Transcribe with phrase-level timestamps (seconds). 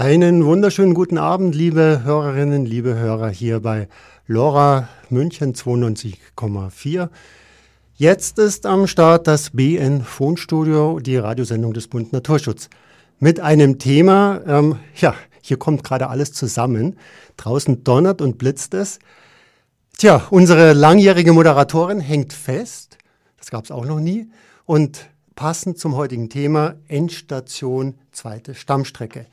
[0.00, 3.88] Einen wunderschönen guten Abend, liebe Hörerinnen, liebe Hörer hier bei
[4.28, 7.08] LoRa München 92,4.
[7.96, 12.70] Jetzt ist am Start das BN Phonstudio, die Radiosendung des Bund Naturschutz.
[13.18, 16.96] Mit einem Thema, ähm, ja, hier kommt gerade alles zusammen.
[17.36, 19.00] Draußen donnert und blitzt es.
[19.96, 22.98] Tja, unsere langjährige Moderatorin hängt fest.
[23.36, 24.30] Das gab es auch noch nie.
[24.64, 29.26] Und passend zum heutigen Thema Endstation zweite Stammstrecke.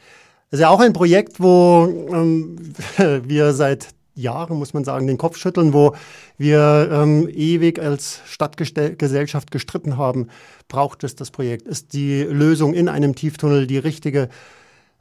[0.50, 2.58] Das ist ja auch ein Projekt, wo ähm,
[3.24, 5.96] wir seit Jahren, muss man sagen, den Kopf schütteln, wo
[6.38, 10.28] wir ähm, ewig als Stadtgesellschaft gestritten haben.
[10.68, 11.68] Braucht es das Projekt?
[11.68, 14.30] Ist die Lösung in einem Tieftunnel die richtige?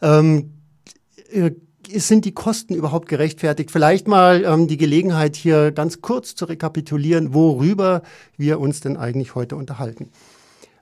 [0.03, 0.55] Ähm,
[1.31, 1.53] äh,
[1.93, 3.71] sind die Kosten überhaupt gerechtfertigt?
[3.71, 8.03] Vielleicht mal ähm, die Gelegenheit, hier ganz kurz zu rekapitulieren, worüber
[8.37, 10.09] wir uns denn eigentlich heute unterhalten.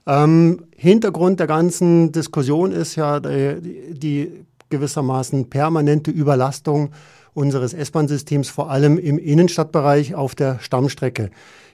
[0.05, 6.89] Ähm, Hintergrund der ganzen Diskussion ist ja die, die gewissermaßen permanente Überlastung
[7.35, 11.29] unseres S-Bahn-Systems, vor allem im Innenstadtbereich auf der Stammstrecke.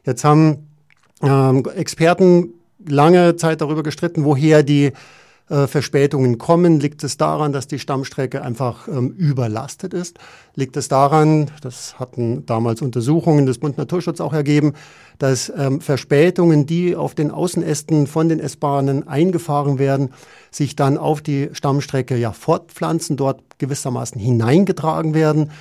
[0.05, 0.67] Jetzt haben
[1.21, 2.53] ähm, Experten
[2.85, 4.91] lange Zeit darüber gestritten, woher die
[5.49, 6.79] äh, Verspätungen kommen?
[6.79, 10.19] Liegt es daran, dass die Stammstrecke einfach ähm, überlastet ist?
[10.55, 14.73] Liegt es daran, das hatten damals Untersuchungen des Bund Naturschutz auch ergeben,
[15.17, 20.09] dass ähm, Verspätungen, die auf den Außenästen von den S-Bahnen eingefahren werden,
[20.51, 25.51] sich dann auf die Stammstrecke ja fortpflanzen, dort gewissermaßen hineingetragen werden?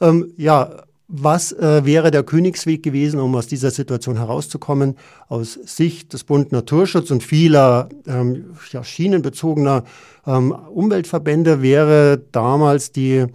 [0.00, 0.84] Ähm, ja,
[1.14, 4.96] was äh, wäre der Königsweg gewesen, um aus dieser Situation herauszukommen?
[5.28, 9.84] Aus Sicht des Bund Naturschutz und vieler ähm, ja, schienenbezogener
[10.26, 13.26] ähm, Umweltverbände wäre damals die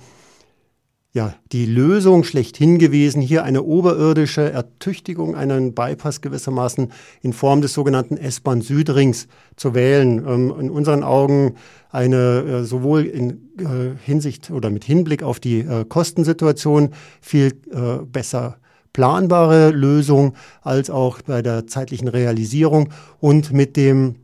[1.14, 6.92] ja, die Lösung schlechthin gewesen, hier eine oberirdische Ertüchtigung, einen Bypass gewissermaßen
[7.22, 10.24] in Form des sogenannten S-Bahn-Südrings zu wählen.
[10.28, 11.56] Ähm, in unseren Augen
[11.90, 18.06] eine äh, sowohl in äh, Hinsicht oder mit Hinblick auf die äh, Kostensituation viel äh,
[18.06, 18.58] besser
[18.94, 22.90] planbare Lösung als auch bei der zeitlichen Realisierung
[23.20, 24.16] und mit dem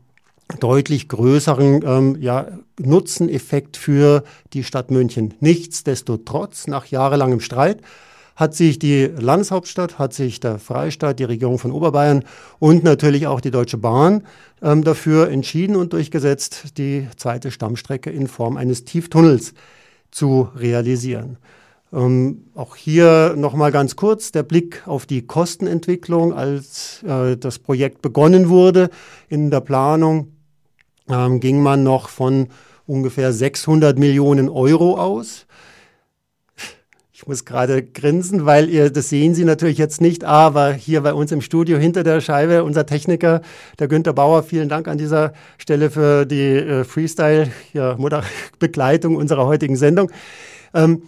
[0.60, 2.46] deutlich größeren ähm, ja,
[2.78, 5.34] Nutzeneffekt für die Stadt München.
[5.40, 7.80] Nichtsdestotrotz, nach jahrelangem Streit,
[8.36, 12.24] hat sich die Landeshauptstadt, hat sich der Freistaat, die Regierung von Oberbayern
[12.58, 14.24] und natürlich auch die Deutsche Bahn
[14.60, 19.54] ähm, dafür entschieden und durchgesetzt, die zweite Stammstrecke in Form eines Tieftunnels
[20.10, 21.38] zu realisieren.
[21.92, 28.02] Ähm, auch hier nochmal ganz kurz der Blick auf die Kostenentwicklung, als äh, das Projekt
[28.02, 28.90] begonnen wurde
[29.28, 30.33] in der Planung
[31.08, 32.48] ähm, ging man noch von
[32.86, 35.46] ungefähr 600 Millionen Euro aus.
[37.16, 41.14] Ich muss gerade grinsen, weil ihr, das sehen Sie natürlich jetzt nicht, aber hier bei
[41.14, 43.40] uns im Studio hinter der Scheibe unser Techniker,
[43.78, 49.76] der Günther Bauer, vielen Dank an dieser Stelle für die äh, Freestyle-Begleitung ja, unserer heutigen
[49.76, 50.10] Sendung.
[50.74, 51.02] Ähm,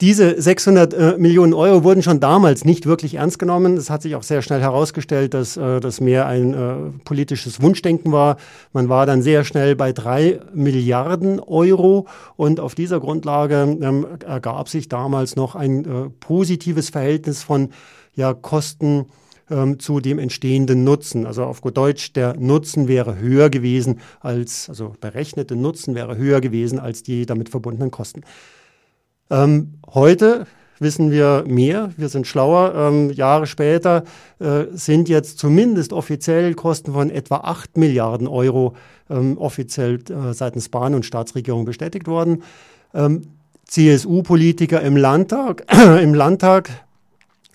[0.00, 3.76] diese 600 äh, Millionen Euro wurden schon damals nicht wirklich ernst genommen.
[3.76, 6.74] Es hat sich auch sehr schnell herausgestellt, dass äh, das mehr ein äh,
[7.04, 8.36] politisches Wunschdenken war.
[8.72, 12.06] Man war dann sehr schnell bei drei Milliarden Euro
[12.36, 17.68] und auf dieser Grundlage ähm, ergab sich damals noch ein äh, positives Verhältnis von
[18.14, 19.06] ja, Kosten
[19.50, 21.26] ähm, zu dem entstehenden Nutzen.
[21.26, 26.40] Also auf gut Deutsch, der Nutzen wäre höher gewesen als, also berechnete Nutzen wäre höher
[26.40, 28.22] gewesen als die damit verbundenen Kosten.
[29.30, 30.46] Ähm, heute
[30.80, 32.74] wissen wir mehr, wir sind schlauer.
[32.74, 34.04] Ähm, Jahre später
[34.38, 38.74] äh, sind jetzt zumindest offiziell Kosten von etwa 8 Milliarden Euro
[39.08, 42.42] ähm, offiziell äh, seitens Bahn und Staatsregierung bestätigt worden.
[42.94, 43.22] Ähm,
[43.66, 45.64] CSU-Politiker im Landtag,
[46.02, 46.70] im Landtag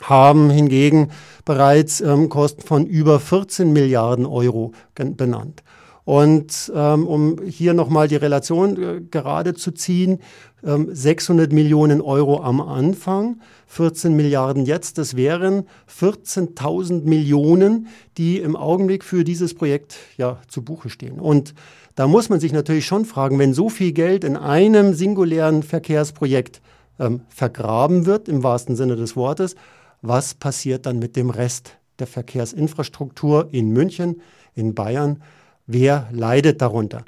[0.02, 1.12] haben hingegen
[1.44, 5.64] bereits ähm, Kosten von über 14 Milliarden Euro benannt.
[6.06, 10.20] Und ähm, um hier nochmal die Relation äh, gerade zu ziehen,
[10.64, 18.56] ähm, 600 Millionen Euro am Anfang, 14 Milliarden jetzt, das wären 14.000 Millionen, die im
[18.56, 21.20] Augenblick für dieses Projekt ja zu Buche stehen.
[21.20, 21.56] Und
[21.96, 26.62] da muss man sich natürlich schon fragen, wenn so viel Geld in einem singulären Verkehrsprojekt
[27.00, 29.56] ähm, vergraben wird, im wahrsten Sinne des Wortes,
[30.04, 34.22] was passiert dann mit dem Rest der Verkehrsinfrastruktur in München,
[34.54, 35.24] in Bayern?
[35.68, 37.04] Wer leidet darunter?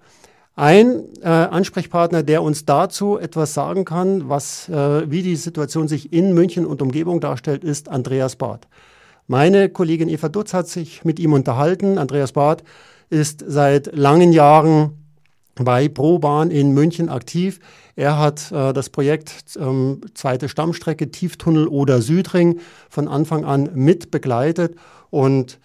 [0.56, 6.12] Ein äh, Ansprechpartner, der uns dazu etwas sagen kann, was, äh, wie die Situation sich
[6.12, 8.68] in München und Umgebung darstellt, ist Andreas Barth.
[9.28, 12.00] Meine Kollegin Eva Dutz hat sich mit ihm unterhalten.
[12.00, 12.64] Andreas Barth
[13.12, 14.98] ist seit langen Jahren
[15.56, 17.60] bei ProBahn in München aktiv.
[17.96, 22.60] Er hat äh, das Projekt ähm, zweite Stammstrecke Tieftunnel oder Südring
[22.90, 24.76] von Anfang an mit begleitet
[25.12, 25.60] und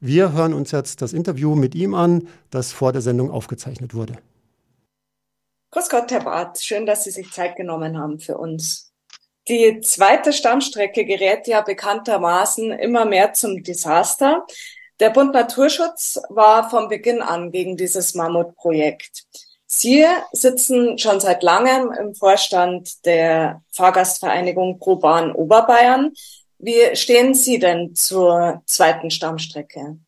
[0.00, 4.14] wir hören uns jetzt das Interview mit ihm an, das vor der Sendung aufgezeichnet wurde.
[5.70, 6.62] Grüß Gott, Herr Barth.
[6.62, 8.92] Schön, dass Sie sich Zeit genommen haben für uns.
[9.48, 14.46] Die zweite Stammstrecke gerät ja bekanntermaßen immer mehr zum Desaster.
[15.00, 19.24] Der Bund Naturschutz war von Beginn an gegen dieses Mammutprojekt.
[19.66, 26.12] Sie sitzen schon seit langem im Vorstand der Fahrgastvereinigung Pro Bahn Oberbayern.
[26.58, 29.98] Wie stehen Sie denn zur zweiten Stammstrecke?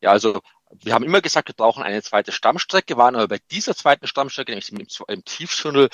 [0.00, 0.40] Ja, also
[0.72, 4.52] wir haben immer gesagt, wir brauchen eine zweite Stammstrecke, waren aber bei dieser zweiten Stammstrecke,
[4.52, 5.88] nämlich im, im Tieftunnel,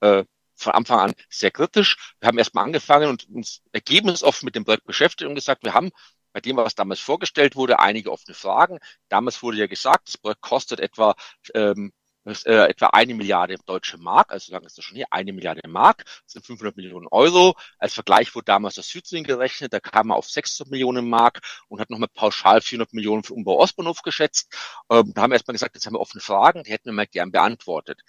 [0.00, 0.24] äh,
[0.56, 2.14] von Anfang an sehr kritisch.
[2.20, 5.90] Wir haben erstmal angefangen und uns ergebnisoffen mit dem Projekt beschäftigt und gesagt, wir haben
[6.32, 8.78] bei dem, was damals vorgestellt wurde, einige offene Fragen.
[9.08, 11.14] Damals wurde ja gesagt, das Projekt kostet etwa
[11.54, 11.92] ähm,
[12.24, 16.04] äh, etwa eine Milliarde deutsche Mark, also sagen wir es schon hier, eine Milliarde Mark,
[16.04, 17.54] das sind 500 Millionen Euro.
[17.78, 21.80] Als Vergleich wurde damals das Südsinn gerechnet, da kam man auf 600 Millionen Mark und
[21.80, 24.54] hat nochmal pauschal 400 Millionen für Umbau Ostbahnhof geschätzt.
[24.90, 27.06] Ähm, da haben wir erstmal gesagt, jetzt haben wir offene Fragen, die hätten wir mal
[27.06, 28.00] gern beantwortet.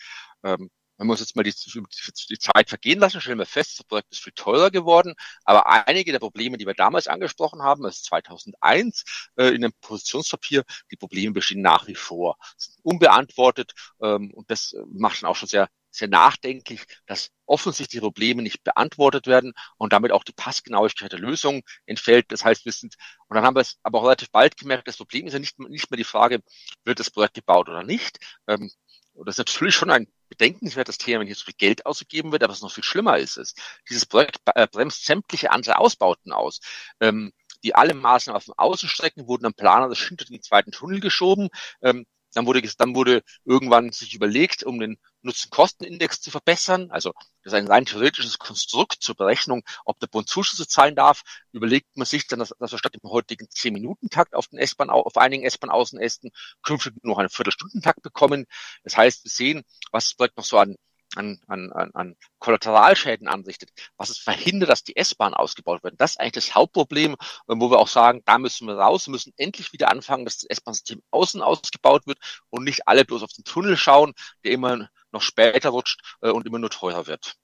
[0.43, 4.11] Ähm, wir uns jetzt mal die, die, Zeit vergehen lassen, stellen wir fest, das Projekt
[4.11, 5.13] ist viel teurer geworden.
[5.43, 9.03] Aber einige der Probleme, die wir damals angesprochen haben, das ist 2001
[9.37, 14.75] äh, in dem Positionspapier, die Probleme bestehen nach wie vor, sind unbeantwortet ähm, und das
[14.87, 19.93] macht dann auch schon sehr sehr nachdenklich, dass offensichtlich die Probleme nicht beantwortet werden und
[19.93, 22.31] damit auch die Passgenauigkeit der Lösung entfällt.
[22.31, 22.95] Das heißt, wir sind,
[23.27, 25.59] und dann haben wir es aber auch relativ bald gemerkt, das Problem ist ja nicht,
[25.59, 26.41] nicht mehr die Frage,
[26.83, 28.17] wird das Projekt gebaut oder nicht.
[28.47, 28.71] Ähm,
[29.13, 30.07] das ist natürlich schon ein
[30.37, 33.37] bedenkenswertes Thema, wenn hier so viel Geld ausgegeben wird, aber was noch viel schlimmer ist,
[33.37, 33.59] ist,
[33.89, 36.59] dieses Projekt äh, bremst sämtliche andere Ausbauten aus.
[36.99, 37.31] Ähm,
[37.63, 41.49] die alle Maßnahmen auf den Außenstrecken wurden am Planer des hinter den zweiten Tunnel geschoben.
[41.81, 47.13] Ähm, dann wurde, dann wurde irgendwann sich überlegt, um den Nutzen-Kosten-Index zu verbessern, also
[47.43, 51.21] das ist ein rein theoretisches Konstrukt zur Berechnung, ob der Bund Zuschüsse zahlen darf,
[51.51, 55.17] überlegt man sich dann, dass, dass wir statt dem heutigen 10-Minuten-Takt auf den S-Bahn, auf
[55.17, 56.31] einigen S-Bahn-Außenästen
[56.61, 58.45] künftig nur noch einen Viertelstundentakt bekommen.
[58.83, 60.75] Das heißt, wir sehen, was das Projekt noch so an
[61.15, 65.95] an, an, an, an Kollateralschäden anrichtet, was es verhindert, dass die S-Bahn ausgebaut wird.
[65.97, 67.15] Das ist eigentlich das Hauptproblem,
[67.47, 71.01] wo wir auch sagen, da müssen wir raus, müssen endlich wieder anfangen, dass das S-Bahn-System
[71.11, 72.19] außen ausgebaut wird
[72.49, 74.13] und nicht alle bloß auf den Tunnel schauen,
[74.43, 77.35] der immer noch später rutscht äh, und immer nur teurer wird.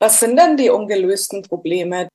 [0.00, 2.08] Was sind denn die ungelösten Probleme?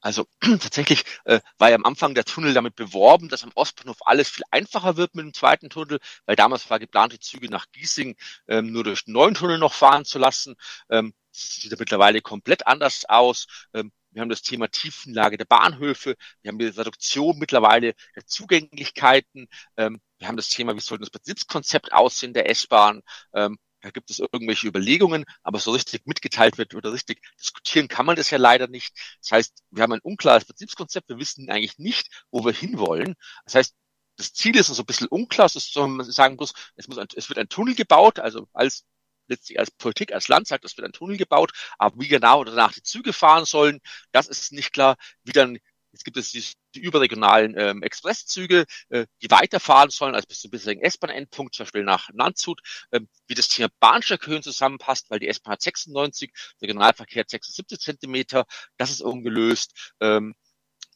[0.00, 4.28] Also tatsächlich äh, war ja am Anfang der Tunnel damit beworben, dass am Ostbahnhof alles
[4.28, 8.16] viel einfacher wird mit dem zweiten Tunnel, weil damals war geplant, die Züge nach Giesing
[8.48, 10.56] ähm, nur durch den neuen Tunnel noch fahren zu lassen.
[10.90, 13.46] Ähm, das sieht ja mittlerweile komplett anders aus.
[13.74, 19.48] Ähm, wir haben das Thema Tiefenlage der Bahnhöfe, wir haben die Reduktion mittlerweile der Zugänglichkeiten,
[19.76, 23.02] ähm, wir haben das Thema, wie soll das Betriebskonzept aussehen der S-Bahn,
[23.34, 28.06] ähm, da gibt es irgendwelche Überlegungen, aber so richtig mitgeteilt wird oder richtig diskutieren kann
[28.06, 28.94] man das ja leider nicht.
[29.20, 33.14] Das heißt, wir haben ein unklares Betriebskonzept, wir wissen eigentlich nicht, wo wir hinwollen.
[33.44, 33.74] Das heißt,
[34.16, 36.98] das Ziel ist so ein bisschen unklar, es ist so, man sagen muss, es, muss
[36.98, 38.84] ein, es wird ein Tunnel gebaut, also als
[39.28, 42.72] letztlich als Politik, als Land sagt, es wird ein Tunnel gebaut, aber wie genau danach
[42.72, 43.80] die Züge fahren sollen,
[44.12, 44.96] das ist nicht klar.
[45.24, 45.58] Wie dann
[45.92, 50.82] Jetzt gibt es die, überregionalen ähm, Expresszüge, äh, die weiterfahren sollen als bis zum bisherigen
[50.82, 52.60] S-Bahn-Endpunkt, zum Beispiel nach Landshut,
[52.92, 57.78] ähm, wie das Thema Bahnsteighöhen zusammenpasst, weil die S-Bahn hat 96, der Regionalverkehr hat 76
[57.78, 58.46] Zentimeter,
[58.78, 59.92] das ist ungelöst.
[60.00, 60.34] Ähm,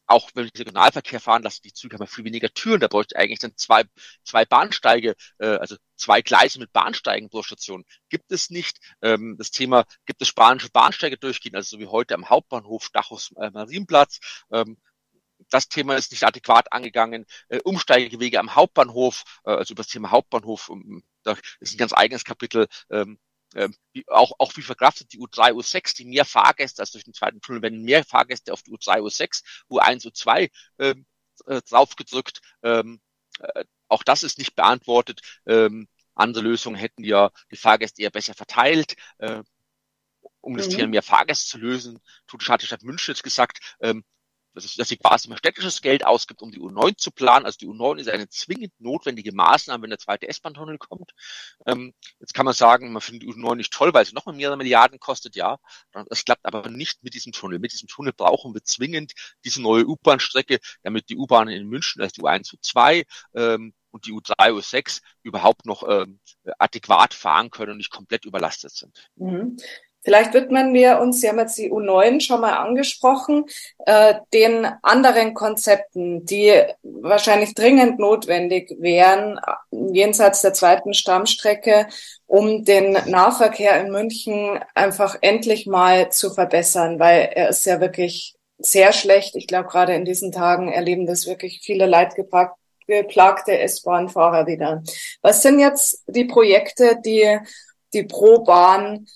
[0.06, 3.16] auch wenn ich Regionalverkehr fahren lasse, die Züge haben ja viel weniger Türen, da bräuchte
[3.16, 3.84] eigentlich dann zwei,
[4.22, 7.84] zwei Bahnsteige, äh, also zwei Gleise mit Bahnsteigen pro Station.
[8.08, 8.78] Gibt es nicht.
[9.02, 13.32] Ähm, das Thema, gibt es spanische Bahnsteige durchgehen, also so wie heute am Hauptbahnhof Dachus
[13.36, 14.20] äh, Marienplatz.
[14.52, 14.78] Ähm,
[15.50, 17.26] das Thema ist nicht adäquat angegangen.
[17.48, 21.92] Äh, Umsteigewege am Hauptbahnhof, äh, also über das Thema Hauptbahnhof, um, da ist ein ganz
[21.92, 22.66] eigenes Kapitel.
[22.90, 23.18] Ähm,
[23.54, 23.74] ähm,
[24.08, 27.62] auch, auch wie verkraftet die U3, U6, die mehr Fahrgäste als durch den zweiten Tunnel,
[27.62, 31.06] wenn mehr Fahrgäste auf die U3, U6, U1, U2 ähm,
[31.46, 32.40] äh, draufgedrückt.
[32.62, 33.00] Ähm,
[33.40, 35.20] äh, auch das ist nicht beantwortet.
[35.46, 38.96] Ähm, andere Lösungen hätten ja die Fahrgäste eher besser verteilt.
[39.18, 39.42] Äh,
[40.40, 40.72] um das mhm.
[40.72, 44.04] Thema mehr Fahrgäste zu lösen, tut die Stadt München jetzt gesagt, ähm,
[44.56, 47.46] dass, dass sie quasi mal städtisches Geld ausgibt, um die U9 zu planen.
[47.46, 51.12] Also die U9 ist eine zwingend notwendige Maßnahme, wenn der zweite S-Bahn-Tunnel kommt.
[51.66, 54.34] Ähm, jetzt kann man sagen, man findet die U9 nicht toll, weil sie noch mal
[54.34, 55.58] mehrere Milliarden kostet, ja.
[56.08, 57.58] Das klappt aber nicht mit diesem Tunnel.
[57.58, 59.12] Mit diesem Tunnel brauchen wir zwingend
[59.44, 64.12] diese neue U-Bahn-Strecke, damit die U-Bahnen in München, also die U1, U2 ähm, und die
[64.12, 66.20] U3, U6 überhaupt noch ähm,
[66.58, 69.08] adäquat fahren können und nicht komplett überlastet sind.
[69.16, 69.56] Mhm.
[70.06, 73.46] Vielleicht widmen wir uns, Sie haben jetzt die U9 schon mal angesprochen,
[73.86, 79.40] äh, den anderen Konzepten, die wahrscheinlich dringend notwendig wären,
[79.72, 81.88] jenseits der zweiten Stammstrecke,
[82.28, 88.36] um den Nahverkehr in München einfach endlich mal zu verbessern, weil er ist ja wirklich
[88.58, 89.34] sehr schlecht.
[89.34, 94.84] Ich glaube, gerade in diesen Tagen erleben das wirklich viele leidgeplagte S-Bahn-Fahrer wieder.
[95.20, 97.40] Was sind jetzt die Projekte, die
[97.92, 99.06] die pro Bahn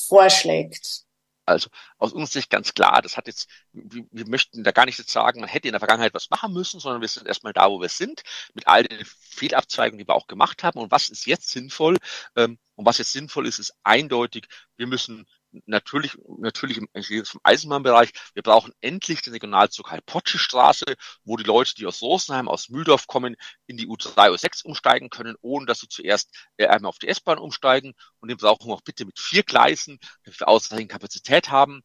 [0.00, 1.06] vorschlägt?
[1.46, 4.98] Also aus unserer Sicht ganz klar, das hat jetzt, wir, wir möchten da gar nicht
[4.98, 7.70] jetzt sagen, man hätte in der Vergangenheit was machen müssen, sondern wir sind erstmal da,
[7.70, 8.22] wo wir sind,
[8.54, 10.80] mit all den Fehlabzweigungen, die wir auch gemacht haben.
[10.80, 11.98] Und was ist jetzt sinnvoll?
[12.34, 15.26] Ähm, und was jetzt sinnvoll ist, ist eindeutig, wir müssen
[15.66, 16.88] natürlich, natürlich im,
[17.24, 22.68] vom Eisenbahnbereich, wir brauchen endlich den Regionalzug Heilpotsche-Straße, wo die Leute, die aus Rosenheim, aus
[22.68, 23.36] Mühldorf kommen,
[23.66, 27.38] in die U3, U6 umsteigen können, ohne dass sie zuerst äh, einmal auf die S-Bahn
[27.38, 27.94] umsteigen.
[28.20, 31.82] Und den brauchen wir auch bitte mit vier Gleisen, damit wir ausreichend Kapazität haben.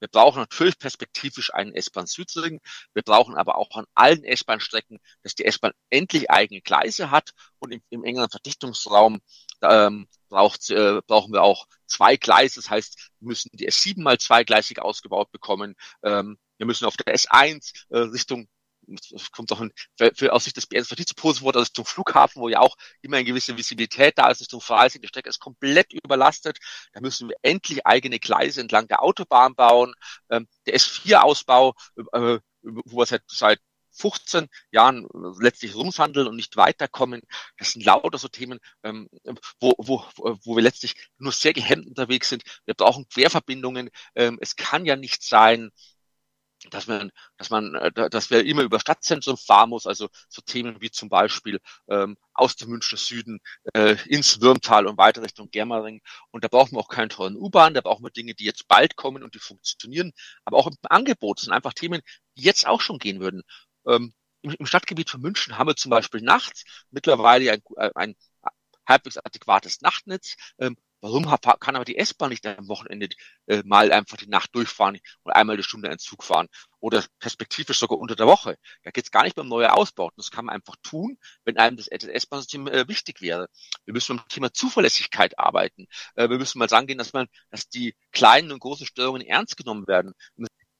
[0.00, 2.60] Wir brauchen natürlich perspektivisch einen S-Bahn Südring.
[2.92, 7.72] Wir brauchen aber auch an allen S-Bahn-Strecken, dass die S-Bahn endlich eigene Gleise hat und
[7.72, 9.20] im, im engeren Verdichtungsraum
[9.62, 12.56] ähm, braucht, äh, brauchen wir auch zwei Gleise.
[12.56, 15.74] Das heißt, wir müssen die S7 mal zweigleisig ausgebaut bekommen.
[16.02, 18.48] Ähm, wir müssen auf der S1 äh, Richtung
[19.10, 21.70] das kommt auch in, für, für, aus Sicht des BNs für zu positiv wurde, also
[21.72, 25.28] zum Flughafen, wo ja auch immer eine gewisse Visibilität da ist, Richtung Freising, die Strecke
[25.28, 26.58] ist komplett überlastet.
[26.92, 29.94] Da müssen wir endlich eigene Gleise entlang der Autobahn bauen.
[30.30, 31.74] Ähm, der S4-Ausbau,
[32.12, 33.60] äh, wo wir seit, seit
[33.96, 35.06] 15 Jahren
[35.38, 37.22] letztlich rumhandeln und nicht weiterkommen.
[37.58, 39.08] Das sind lauter so Themen, ähm,
[39.60, 42.42] wo, wo, wo wir letztlich nur sehr gehemmt unterwegs sind.
[42.64, 43.90] Wir brauchen Querverbindungen.
[44.14, 45.70] Ähm, es kann ja nicht sein,
[46.70, 50.80] dass man, dass man, äh, dass wir immer über Stadtzentrum fahren muss, also so Themen
[50.80, 53.40] wie zum Beispiel ähm, aus dem Münchner Süden
[53.74, 56.00] äh, ins Würmtal und weiter Richtung Germering.
[56.30, 58.96] Und da brauchen wir auch keinen tollen U-Bahn, da brauchen wir Dinge, die jetzt bald
[58.96, 60.12] kommen und die funktionieren.
[60.44, 62.00] Aber auch im Angebot sind einfach Themen,
[62.36, 63.42] die jetzt auch schon gehen würden.
[63.86, 67.62] Ähm, im, im, Stadtgebiet von München haben wir zum Beispiel nachts mittlerweile ein,
[67.94, 68.14] ein
[68.86, 70.36] halbwegs adäquates Nachtnetz.
[70.58, 71.26] Ähm, warum
[71.60, 73.08] kann aber die S-Bahn nicht am Wochenende
[73.46, 76.48] äh, mal einfach die Nacht durchfahren und einmal die Stunde einen Zug fahren?
[76.80, 78.56] Oder perspektivisch sogar unter der Woche.
[78.82, 80.14] Da geht es gar nicht mehr um neue Ausbauten.
[80.16, 83.48] Das kann man einfach tun, wenn einem das S-Bahn-System äh, wichtig wäre.
[83.84, 85.86] Wir müssen beim Thema Zuverlässigkeit arbeiten.
[86.14, 89.58] Äh, wir müssen mal sagen gehen, dass man, dass die kleinen und großen Störungen ernst
[89.58, 90.14] genommen werden.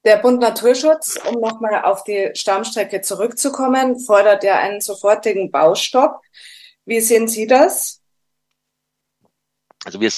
[0.04, 6.20] Der Bund Naturschutz, um nochmal auf die Stammstrecke zurückzukommen, fordert ja einen sofortigen Baustopp.
[6.86, 8.03] Wie sehen Sie das?
[9.84, 10.10] Also wir,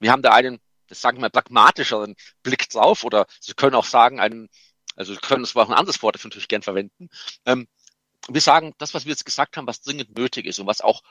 [0.00, 3.84] wir haben da einen, das sagen wir mal, pragmatischeren Blick drauf oder Sie können auch
[3.84, 4.48] sagen, einen,
[4.96, 7.08] also Sie können das auch ein anderes Wort dafür natürlich gern verwenden.
[7.44, 7.68] Ähm,
[8.28, 11.02] wir sagen, das, was wir jetzt gesagt haben, was dringend nötig ist und was auch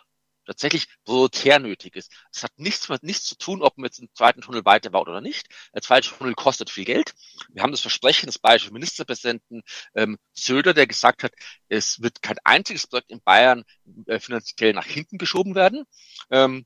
[0.45, 2.11] tatsächlich prioritär nötig ist.
[2.31, 5.47] Es hat nichts nichts zu tun, ob man jetzt einen zweiten Tunnel weiterbaut oder nicht.
[5.73, 7.13] Der zweite Tunnel kostet viel Geld.
[7.49, 9.63] Wir haben das Versprechen des bayerischen Ministerpräsidenten
[9.95, 11.33] ähm, Söder, der gesagt hat,
[11.67, 13.63] es wird kein einziges Projekt in Bayern
[14.07, 15.85] äh, finanziell nach hinten geschoben werden.
[16.29, 16.65] Ähm,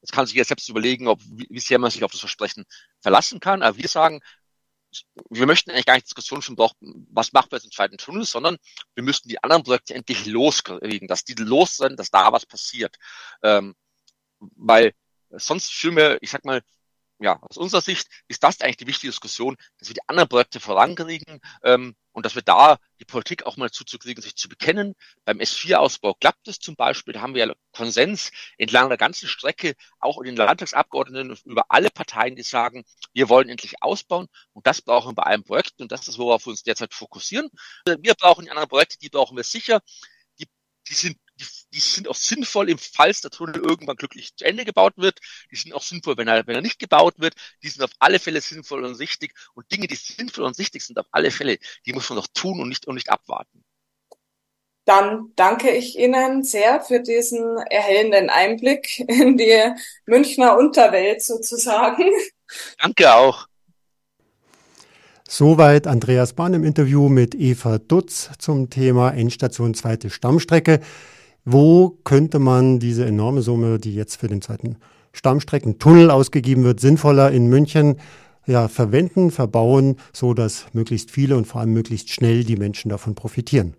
[0.00, 2.64] Jetzt kann sich ja selbst überlegen, ob, wie, wie sehr man sich auf das Versprechen
[3.00, 3.62] verlassen kann.
[3.62, 4.20] Aber wir sagen,
[5.28, 8.24] wir möchten eigentlich gar nicht Diskussionen schon brauchen, was macht man jetzt im zweiten Tunnel,
[8.24, 8.56] sondern
[8.94, 12.96] wir müssten die anderen Projekte endlich loskriegen, dass die los sind, dass da was passiert.
[13.42, 13.74] Ähm,
[14.56, 14.94] weil
[15.30, 16.62] sonst führen wir, ich sag mal,
[17.20, 20.58] ja, aus unserer Sicht ist das eigentlich die wichtige Diskussion, dass wir die anderen Projekte
[20.58, 24.94] vorankriegen ähm, und dass wir da die Politik auch mal zuzukriegen, sich zu bekennen.
[25.24, 29.74] Beim S4-Ausbau klappt es zum Beispiel, da haben wir ja Konsens entlang der ganzen Strecke,
[30.00, 34.82] auch in den Landtagsabgeordneten über alle Parteien, die sagen, wir wollen endlich ausbauen und das
[34.82, 37.48] brauchen wir bei allen Projekten und das ist, worauf wir uns derzeit fokussieren.
[37.84, 39.80] Wir brauchen die anderen Projekte, die brauchen wir sicher.
[40.38, 40.46] Die,
[40.88, 44.64] die sind die, die sind auch sinnvoll, im Falls der Tunnel irgendwann glücklich zu Ende
[44.64, 45.18] gebaut wird.
[45.50, 47.34] Die sind auch sinnvoll, wenn er, wenn er nicht gebaut wird.
[47.62, 49.34] Die sind auf alle Fälle sinnvoll und richtig.
[49.54, 52.60] Und Dinge, die sinnvoll und richtig sind, auf alle Fälle, die muss man doch tun
[52.60, 53.64] und nicht, und nicht abwarten.
[54.84, 59.72] Dann danke ich Ihnen sehr für diesen erhellenden Einblick in die
[60.06, 62.10] Münchner Unterwelt sozusagen.
[62.78, 63.46] Danke auch.
[65.28, 70.80] Soweit Andreas Bahn im Interview mit Eva Dutz zum Thema Endstation zweite Stammstrecke.
[71.52, 74.76] Wo könnte man diese enorme Summe, die jetzt für den zweiten
[75.12, 77.96] Stammstreckentunnel ausgegeben wird, sinnvoller in München
[78.46, 83.16] ja, verwenden, verbauen, so dass möglichst viele und vor allem möglichst schnell die Menschen davon
[83.16, 83.74] profitieren?